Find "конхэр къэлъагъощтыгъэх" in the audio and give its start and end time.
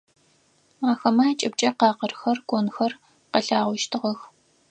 2.49-4.19